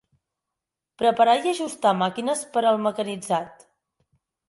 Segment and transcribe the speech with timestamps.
[1.01, 3.67] Preparar i ajustar màquines per al mecanitzat.